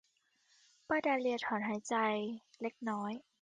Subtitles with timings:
[0.87, 1.95] ป้าดาเลียถอนหายใจ
[2.61, 3.13] เล็กน้อย